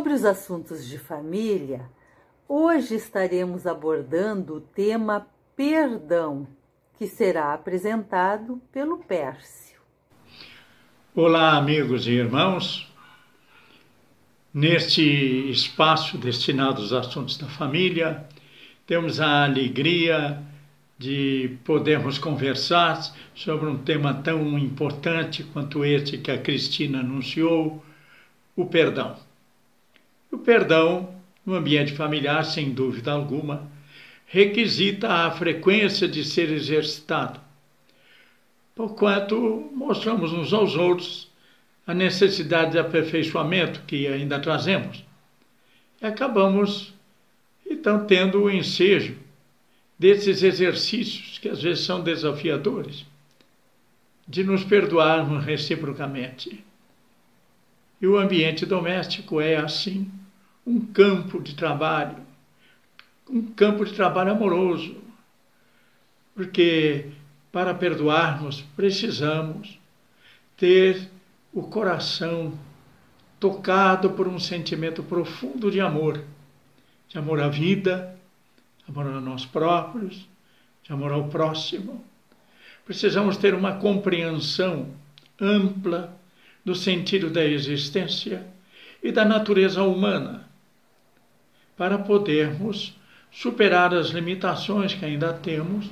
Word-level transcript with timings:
Sobre 0.00 0.14
os 0.14 0.24
assuntos 0.24 0.88
de 0.88 0.98
família, 0.98 1.82
hoje 2.48 2.94
estaremos 2.94 3.66
abordando 3.66 4.54
o 4.54 4.60
tema 4.62 5.26
perdão, 5.54 6.48
que 6.96 7.06
será 7.06 7.52
apresentado 7.52 8.58
pelo 8.72 8.96
Pércio. 8.96 9.78
Olá, 11.14 11.54
amigos 11.54 12.06
e 12.06 12.12
irmãos. 12.12 12.90
Neste 14.54 15.02
espaço 15.50 16.16
destinado 16.16 16.80
aos 16.80 16.94
assuntos 16.94 17.36
da 17.36 17.48
família, 17.48 18.26
temos 18.86 19.20
a 19.20 19.44
alegria 19.44 20.42
de 20.96 21.58
podermos 21.62 22.16
conversar 22.18 22.98
sobre 23.34 23.68
um 23.68 23.76
tema 23.76 24.14
tão 24.14 24.58
importante 24.58 25.44
quanto 25.44 25.84
este 25.84 26.16
que 26.16 26.30
a 26.30 26.40
Cristina 26.40 27.00
anunciou, 27.00 27.84
o 28.56 28.64
perdão. 28.64 29.28
O 30.30 30.38
perdão, 30.38 31.14
no 31.44 31.54
ambiente 31.54 31.92
familiar, 31.92 32.44
sem 32.44 32.72
dúvida 32.72 33.12
alguma, 33.12 33.68
requisita 34.26 35.08
a 35.08 35.30
frequência 35.32 36.06
de 36.06 36.24
ser 36.24 36.52
exercitado, 36.52 37.40
porquanto 38.74 39.70
mostramos 39.74 40.32
uns 40.32 40.52
aos 40.52 40.76
outros 40.76 41.28
a 41.84 41.92
necessidade 41.92 42.72
de 42.72 42.78
aperfeiçoamento 42.78 43.82
que 43.86 44.06
ainda 44.06 44.38
trazemos. 44.38 45.04
E 46.00 46.06
acabamos, 46.06 46.94
então, 47.68 48.06
tendo 48.06 48.42
o 48.42 48.50
ensejo 48.50 49.16
desses 49.98 50.44
exercícios, 50.44 51.38
que 51.38 51.48
às 51.48 51.60
vezes 51.60 51.84
são 51.84 52.00
desafiadores, 52.00 53.04
de 54.28 54.44
nos 54.44 54.62
perdoarmos 54.62 55.44
reciprocamente. 55.44 56.64
E 58.00 58.06
o 58.06 58.16
ambiente 58.16 58.64
doméstico 58.64 59.40
é, 59.40 59.56
assim, 59.56 60.08
um 60.66 60.80
campo 60.80 61.40
de 61.40 61.54
trabalho, 61.54 62.16
um 63.28 63.42
campo 63.42 63.84
de 63.84 63.92
trabalho 63.92 64.32
amoroso, 64.32 64.96
porque 66.34 67.06
para 67.52 67.74
perdoarmos 67.74 68.62
precisamos 68.76 69.78
ter 70.56 71.10
o 71.52 71.62
coração 71.62 72.52
tocado 73.40 74.10
por 74.10 74.28
um 74.28 74.38
sentimento 74.38 75.02
profundo 75.02 75.70
de 75.70 75.80
amor, 75.80 76.22
de 77.08 77.18
amor 77.18 77.40
à 77.40 77.48
vida, 77.48 78.16
amor 78.86 79.06
a 79.06 79.20
nós 79.20 79.46
próprios, 79.46 80.28
de 80.82 80.92
amor 80.92 81.12
ao 81.12 81.28
próximo. 81.28 82.04
Precisamos 82.84 83.36
ter 83.36 83.54
uma 83.54 83.76
compreensão 83.76 84.88
ampla 85.40 86.16
do 86.64 86.74
sentido 86.74 87.30
da 87.30 87.44
existência 87.44 88.46
e 89.02 89.10
da 89.10 89.24
natureza 89.24 89.82
humana, 89.82 90.49
para 91.80 91.96
podermos 91.96 92.94
superar 93.32 93.94
as 93.94 94.08
limitações 94.08 94.92
que 94.92 95.02
ainda 95.02 95.32
temos 95.32 95.88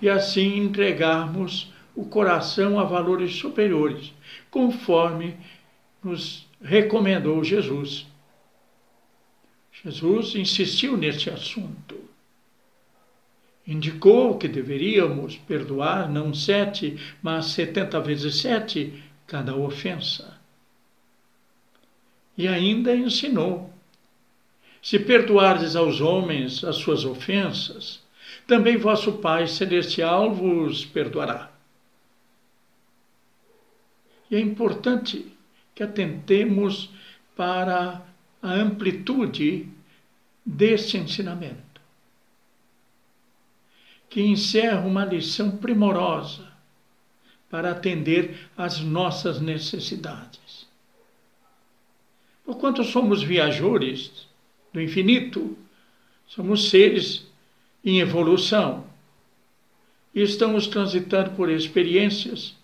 e 0.00 0.08
assim 0.08 0.56
entregarmos 0.56 1.72
o 1.94 2.04
coração 2.04 2.76
a 2.76 2.82
valores 2.82 3.36
superiores, 3.36 4.12
conforme 4.50 5.36
nos 6.02 6.44
recomendou 6.60 7.44
Jesus. 7.44 8.04
Jesus 9.84 10.34
insistiu 10.34 10.96
nesse 10.96 11.30
assunto. 11.30 12.00
Indicou 13.64 14.36
que 14.36 14.48
deveríamos 14.48 15.36
perdoar 15.36 16.10
não 16.10 16.34
sete, 16.34 16.98
mas 17.22 17.46
setenta 17.46 18.00
vezes 18.00 18.40
sete 18.40 19.00
cada 19.24 19.54
ofensa. 19.54 20.36
E 22.36 22.48
ainda 22.48 22.92
ensinou: 22.92 23.71
se 24.82 24.98
perdoardes 24.98 25.76
aos 25.76 26.00
homens 26.00 26.64
as 26.64 26.76
suas 26.76 27.04
ofensas, 27.04 28.02
também 28.48 28.76
vosso 28.76 29.12
Pai 29.12 29.46
Celestial 29.46 30.34
vos 30.34 30.84
perdoará. 30.84 31.52
E 34.28 34.34
é 34.34 34.40
importante 34.40 35.32
que 35.72 35.84
atentemos 35.84 36.90
para 37.36 38.02
a 38.42 38.52
amplitude 38.52 39.68
deste 40.44 40.98
ensinamento, 40.98 41.80
que 44.10 44.20
encerra 44.20 44.80
uma 44.80 45.04
lição 45.04 45.56
primorosa 45.58 46.50
para 47.48 47.70
atender 47.70 48.48
às 48.56 48.80
nossas 48.80 49.40
necessidades. 49.40 50.66
Porquanto 52.44 52.82
somos 52.82 53.22
viajores 53.22 54.31
do 54.72 54.80
infinito, 54.80 55.56
somos 56.26 56.70
seres 56.70 57.26
em 57.84 58.00
evolução 58.00 58.84
e 60.14 60.22
estamos 60.22 60.66
transitando 60.66 61.30
por 61.30 61.50
experiências 61.50 62.54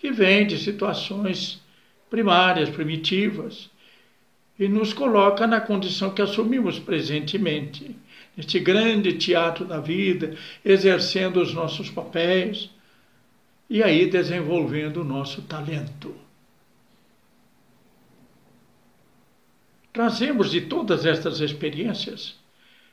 que 0.00 0.10
vêm 0.10 0.46
de 0.46 0.58
situações 0.58 1.60
primárias, 2.08 2.68
primitivas, 2.68 3.68
e 4.58 4.68
nos 4.68 4.92
coloca 4.92 5.46
na 5.46 5.60
condição 5.60 6.10
que 6.10 6.22
assumimos 6.22 6.78
presentemente, 6.78 7.94
neste 8.36 8.58
grande 8.58 9.12
teatro 9.14 9.64
da 9.64 9.80
vida, 9.80 10.36
exercendo 10.64 11.40
os 11.40 11.52
nossos 11.52 11.90
papéis, 11.90 12.70
e 13.68 13.82
aí 13.82 14.06
desenvolvendo 14.06 15.02
o 15.02 15.04
nosso 15.04 15.42
talento. 15.42 16.14
Trazemos 19.96 20.50
de 20.50 20.60
todas 20.60 21.06
estas 21.06 21.40
experiências 21.40 22.34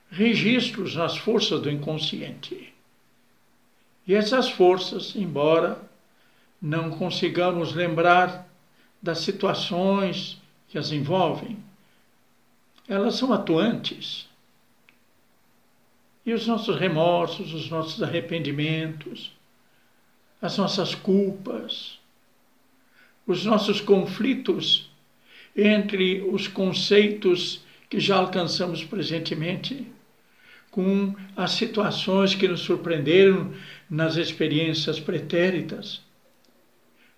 registros 0.09 0.95
nas 0.95 1.17
forças 1.17 1.59
do 1.59 1.69
inconsciente. 1.69 2.73
E 4.07 4.15
essas 4.15 4.49
forças, 4.49 5.13
embora 5.13 5.81
não 6.61 6.91
consigamos 6.91 7.73
lembrar 7.73 8.47
das 9.01 9.17
situações 9.17 10.41
que 10.69 10.77
as 10.77 10.93
envolvem, 10.93 11.57
elas 12.87 13.15
são 13.15 13.33
atuantes. 13.33 14.29
E 16.25 16.31
os 16.31 16.47
nossos 16.47 16.79
remorsos, 16.79 17.53
os 17.53 17.69
nossos 17.69 18.01
arrependimentos, 18.01 19.33
as 20.41 20.57
nossas 20.57 20.95
culpas, 20.95 21.99
os 23.27 23.43
nossos 23.43 23.81
conflitos 23.81 24.92
entre 25.55 26.21
os 26.21 26.47
conceitos 26.47 27.63
que 27.89 27.99
já 27.99 28.15
alcançamos 28.15 28.83
presentemente 28.83 29.87
com 30.71 31.15
as 31.37 31.51
situações 31.51 32.33
que 32.33 32.47
nos 32.47 32.61
surpreenderam 32.61 33.53
nas 33.87 34.15
experiências 34.15 34.99
pretéritas. 34.99 36.01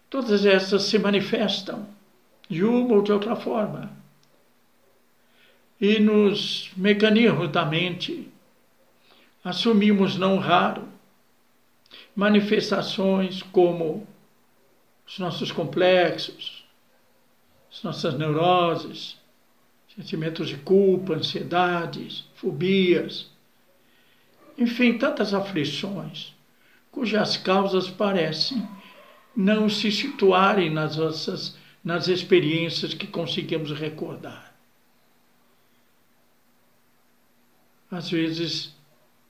Todas 0.10 0.46
essas 0.46 0.84
se 0.84 1.00
manifestam 1.00 1.88
de 2.50 2.66
uma 2.66 2.96
ou 2.96 3.02
de 3.02 3.14
outra 3.14 3.36
forma. 3.36 3.92
E 5.80 6.00
nos 6.00 6.70
mecanismos 6.76 7.50
da 7.50 7.66
mente 7.66 8.30
assumimos 9.42 10.18
não 10.18 10.38
raro 10.38 10.88
manifestações 12.14 13.42
como 13.42 14.06
os 15.08 15.18
nossos 15.18 15.52
complexos, 15.52 16.65
as 17.76 17.84
nossas 17.84 18.18
neuroses, 18.18 19.18
sentimentos 19.94 20.48
de 20.48 20.56
culpa, 20.56 21.14
ansiedades, 21.14 22.24
fobias, 22.36 23.30
enfim, 24.58 24.98
tantas 24.98 25.34
aflições, 25.34 26.34
cujas 26.90 27.36
causas 27.36 27.90
parecem 27.90 28.66
não 29.36 29.70
se 29.70 29.92
situarem 29.92 30.70
nas 30.70 30.96
nossas 30.96 31.58
nas 31.84 32.08
experiências 32.08 32.96
que 32.96 33.06
conseguimos 33.06 33.72
recordar. 33.72 34.56
Às 37.92 38.10
vezes 38.10 38.74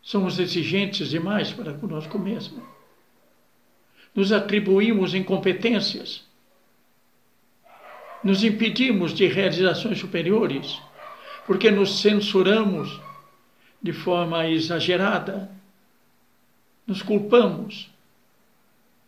somos 0.02 0.40
exigentes 0.40 1.10
demais 1.10 1.52
para 1.52 1.74
conosco 1.74 2.18
mesmo 2.18 2.66
nos 4.16 4.32
atribuímos 4.32 5.14
incompetências, 5.14 6.24
nos 8.26 8.44
impedimos 8.44 9.14
de 9.14 9.28
realizações 9.28 10.00
superiores, 10.00 10.82
porque 11.46 11.70
nos 11.70 12.02
censuramos 12.02 13.00
de 13.80 13.94
forma 13.94 14.48
exagerada, 14.48 15.48
nos 16.88 17.04
culpamos, 17.04 17.88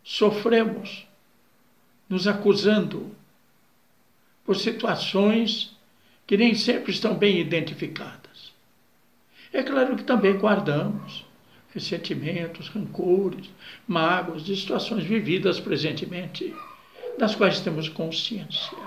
sofremos, 0.04 1.08
nos 2.08 2.28
acusando 2.28 3.10
por 4.46 4.56
situações 4.56 5.76
que 6.28 6.38
nem 6.38 6.54
sempre 6.54 6.92
estão 6.92 7.16
bem 7.16 7.40
identificadas. 7.40 8.54
É 9.52 9.64
claro 9.64 9.96
que 9.96 10.04
também 10.04 10.38
guardamos 10.38 11.26
ressentimentos, 11.74 12.70
rancores, 12.70 13.50
mágoas 13.88 14.44
de 14.44 14.56
situações 14.56 15.04
vividas 15.04 15.60
presentemente, 15.60 16.54
das 17.18 17.34
quais 17.34 17.60
temos 17.62 17.90
consciência. 17.90 18.87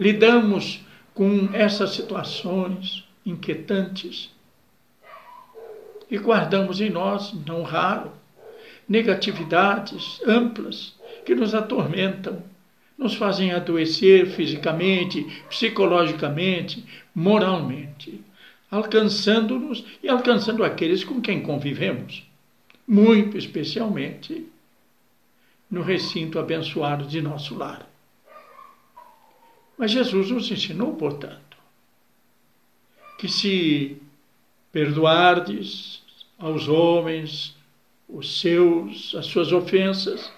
Lidamos 0.00 0.80
com 1.14 1.48
essas 1.52 1.90
situações 1.90 3.04
inquietantes 3.26 4.30
e 6.10 6.16
guardamos 6.16 6.80
em 6.80 6.88
nós, 6.88 7.34
não 7.46 7.62
raro, 7.62 8.12
negatividades 8.88 10.20
amplas 10.26 10.94
que 11.24 11.34
nos 11.34 11.54
atormentam, 11.54 12.42
nos 12.96 13.14
fazem 13.14 13.52
adoecer 13.52 14.26
fisicamente, 14.30 15.24
psicologicamente, 15.48 16.84
moralmente, 17.14 18.20
alcançando-nos 18.70 19.84
e 20.02 20.08
alcançando 20.08 20.64
aqueles 20.64 21.04
com 21.04 21.20
quem 21.20 21.42
convivemos, 21.42 22.26
muito 22.86 23.36
especialmente 23.36 24.46
no 25.70 25.82
recinto 25.82 26.38
abençoado 26.38 27.06
de 27.06 27.20
nosso 27.20 27.54
lar. 27.56 27.87
Mas 29.78 29.92
Jesus 29.92 30.30
nos 30.32 30.50
ensinou, 30.50 30.94
portanto, 30.96 31.56
que 33.16 33.28
se 33.28 34.02
perdoardes 34.72 36.02
aos 36.36 36.66
homens 36.68 37.56
os 38.08 38.40
seus, 38.40 39.14
as 39.14 39.26
suas 39.26 39.52
ofensas, 39.52 40.32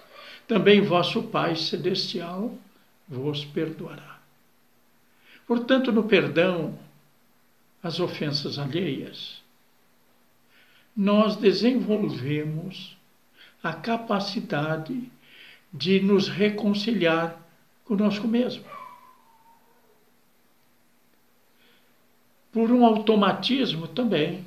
também 0.47 0.81
vosso 0.81 1.23
Pai 1.23 1.55
celestial 1.55 2.55
vos 3.07 3.43
perdoará. 3.45 4.19
Portanto, 5.47 5.91
no 5.91 6.03
perdão 6.03 6.77
às 7.81 7.99
ofensas 7.99 8.59
alheias, 8.59 9.41
nós 10.95 11.35
desenvolvemos 11.35 12.97
a 13.63 13.73
capacidade 13.73 15.09
de 15.73 15.99
nos 15.99 16.27
reconciliar 16.27 17.41
conosco 17.85 18.27
mesmo. 18.27 18.80
Por 22.51 22.71
um 22.71 22.85
automatismo 22.85 23.87
também, 23.87 24.45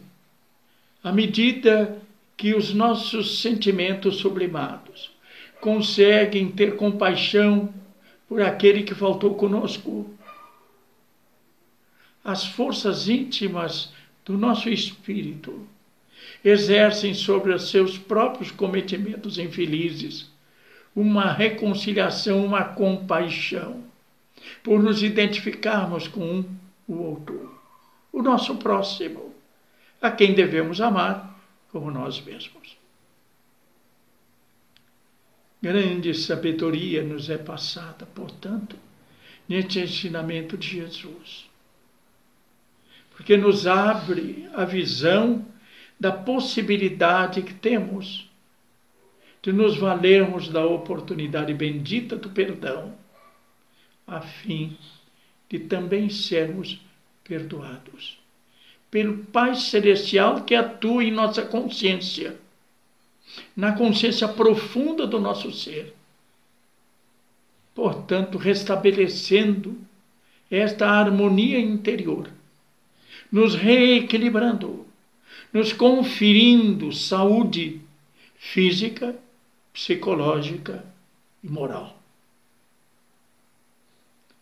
à 1.02 1.10
medida 1.10 2.00
que 2.36 2.54
os 2.54 2.74
nossos 2.74 3.40
sentimentos 3.40 4.16
sublimados 4.16 5.10
conseguem 5.60 6.50
ter 6.50 6.76
compaixão 6.76 7.72
por 8.28 8.42
aquele 8.42 8.82
que 8.82 8.94
faltou 8.94 9.34
conosco, 9.34 10.10
as 12.22 12.44
forças 12.44 13.08
íntimas 13.08 13.92
do 14.24 14.36
nosso 14.36 14.68
espírito 14.68 15.66
exercem 16.44 17.14
sobre 17.14 17.52
os 17.52 17.70
seus 17.70 17.98
próprios 17.98 18.50
cometimentos 18.50 19.38
infelizes 19.38 20.32
uma 20.94 21.32
reconciliação, 21.32 22.44
uma 22.44 22.62
compaixão, 22.62 23.82
por 24.62 24.80
nos 24.82 25.02
identificarmos 25.02 26.06
com 26.06 26.20
um, 26.20 26.44
o 26.86 26.94
outro, 26.94 27.53
o 28.14 28.22
nosso 28.22 28.56
próximo, 28.56 29.34
a 30.00 30.08
quem 30.08 30.34
devemos 30.34 30.80
amar 30.80 31.36
como 31.70 31.90
nós 31.90 32.20
mesmos. 32.20 32.76
Grande 35.60 36.14
sabedoria 36.14 37.02
nos 37.02 37.28
é 37.28 37.36
passada, 37.36 38.06
portanto, 38.06 38.76
neste 39.48 39.80
ensinamento 39.80 40.56
de 40.56 40.68
Jesus, 40.68 41.50
porque 43.10 43.36
nos 43.36 43.66
abre 43.66 44.48
a 44.54 44.64
visão 44.64 45.44
da 45.98 46.12
possibilidade 46.12 47.42
que 47.42 47.54
temos 47.54 48.30
de 49.42 49.52
nos 49.52 49.76
valermos 49.76 50.48
da 50.48 50.64
oportunidade 50.64 51.52
bendita 51.52 52.14
do 52.14 52.30
perdão, 52.30 52.94
a 54.06 54.20
fim 54.20 54.78
de 55.48 55.58
também 55.58 56.08
sermos 56.08 56.80
perdoados 57.24 58.22
pelo 58.94 59.24
Pai 59.24 59.56
Celestial 59.56 60.44
que 60.44 60.54
atua 60.54 61.02
em 61.02 61.10
nossa 61.10 61.42
consciência, 61.42 62.38
na 63.56 63.72
consciência 63.72 64.28
profunda 64.28 65.04
do 65.04 65.18
nosso 65.18 65.50
ser. 65.50 65.92
Portanto, 67.74 68.38
restabelecendo 68.38 69.76
esta 70.48 70.88
harmonia 70.88 71.58
interior, 71.58 72.30
nos 73.32 73.56
reequilibrando, 73.56 74.86
nos 75.52 75.72
conferindo 75.72 76.92
saúde 76.92 77.80
física, 78.36 79.16
psicológica 79.72 80.84
e 81.42 81.48
moral. 81.48 82.00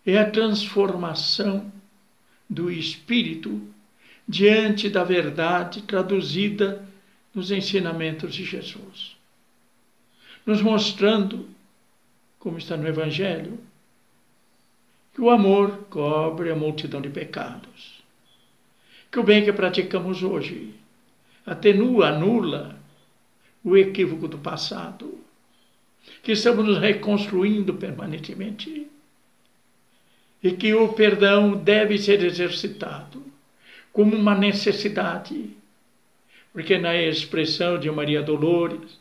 É 0.05 0.19
a 0.19 0.31
transformação 0.31 1.73
do 2.49 2.71
espírito 2.71 3.61
diante 4.27 4.89
da 4.89 5.05
verdade 5.05 5.83
traduzida 5.83 6.87
nos 7.35 7.51
ensinamentos 7.51 8.35
de 8.35 8.45
Jesus, 8.45 9.17
nos 10.45 10.61
mostrando, 10.61 11.49
como 12.39 12.59
está 12.59 12.77
no 12.77 12.87
Evangelho, 12.87 13.59
que 15.15 15.21
o 15.21 15.31
amor 15.31 15.87
cobre 15.91 16.51
a 16.51 16.57
multidão 16.57 17.01
de 17.01 17.11
pecados, 17.11 18.03
que 19.11 19.19
o 19.19 19.23
bem 19.23 19.45
que 19.45 19.53
praticamos 19.53 20.23
hoje 20.23 20.75
atenua, 21.45 22.09
anula 22.09 22.79
o 23.65 23.77
equívoco 23.77 24.27
do 24.29 24.39
passado, 24.39 25.19
que 26.23 26.33
estamos 26.33 26.65
nos 26.65 26.79
reconstruindo 26.79 27.75
permanentemente 27.75 28.91
e 30.43 30.53
que 30.53 30.75
o 30.75 30.89
perdão 30.93 31.57
deve 31.57 31.97
ser 31.99 32.23
exercitado 32.25 33.23
como 33.93 34.17
uma 34.17 34.35
necessidade. 34.35 35.51
Porque 36.53 36.79
na 36.79 36.95
expressão 36.97 37.79
de 37.79 37.91
Maria 37.91 38.23
Dolores, 38.23 38.99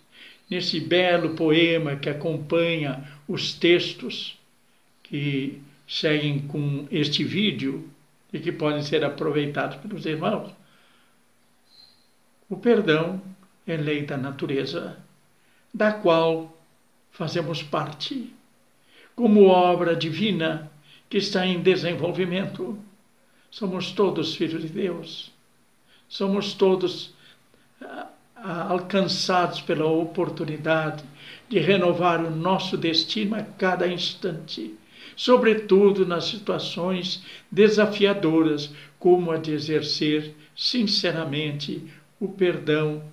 nesse 0.50 0.80
belo 0.80 1.36
poema 1.36 1.96
que 1.96 2.10
acompanha 2.10 3.04
os 3.28 3.54
textos 3.54 4.38
que 5.04 5.62
seguem 5.88 6.40
com 6.48 6.88
este 6.92 7.24
vídeo 7.24 7.90
e 8.32 8.40
que 8.40 8.52
podem 8.52 8.82
ser 8.82 9.04
aproveitados 9.04 9.78
pelos 9.78 10.06
irmãos, 10.06 10.52
o 12.50 12.58
perdão 12.58 13.22
é 13.66 13.76
lei 13.76 14.06
da 14.06 14.18
natureza, 14.18 14.98
da 15.74 15.92
qual 15.92 16.57
fazemos 17.12 17.62
parte, 17.64 18.33
como 19.16 19.48
obra 19.48 19.95
divina 19.95 20.71
que 21.11 21.18
está 21.18 21.45
em 21.45 21.61
desenvolvimento. 21.61 22.80
Somos 23.51 23.91
todos 23.91 24.33
filhos 24.33 24.61
de 24.61 24.69
Deus, 24.69 25.30
somos 26.07 26.53
todos 26.53 27.13
ah, 27.81 28.07
ah, 28.37 28.68
alcançados 28.69 29.59
pela 29.59 29.85
oportunidade 29.85 31.03
de 31.49 31.59
renovar 31.59 32.25
o 32.25 32.31
nosso 32.31 32.77
destino 32.77 33.35
a 33.35 33.44
cada 33.44 33.85
instante, 33.89 34.73
sobretudo 35.13 36.06
nas 36.06 36.27
situações 36.27 37.21
desafiadoras, 37.51 38.73
como 38.97 39.31
a 39.31 39.37
de 39.37 39.51
exercer 39.51 40.33
sinceramente 40.56 41.91
o 42.21 42.30
perdão 42.30 43.03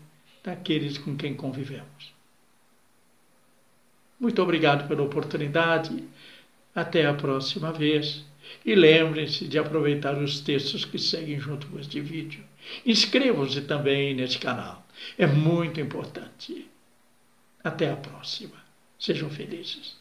daqueles 0.45 0.97
com 0.99 1.17
quem 1.17 1.35
convivemos. 1.35 2.15
Muito 4.21 4.41
obrigado 4.41 4.87
pela 4.87 5.03
oportunidade. 5.03 6.05
Até 6.75 7.07
a 7.07 7.15
próxima 7.15 7.73
vez. 7.73 8.25
E 8.65 8.75
lembrem-se 8.75 9.47
de 9.47 9.59
aproveitar 9.59 10.17
os 10.17 10.41
textos 10.41 10.85
que 10.85 10.99
seguem 10.99 11.39
junto 11.39 11.67
com 11.67 11.79
este 11.79 12.01
vídeo. 12.01 12.43
Inscrevam-se 12.85 13.61
também 13.63 14.15
neste 14.15 14.39
canal. 14.39 14.87
É 15.19 15.27
muito 15.27 15.81
importante. 15.81 16.67
Até 17.63 17.91
a 17.91 17.97
próxima. 17.97 18.57
Sejam 18.99 19.29
felizes. 19.29 19.97